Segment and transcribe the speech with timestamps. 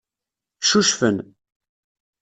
[0.63, 1.17] Ccucfen.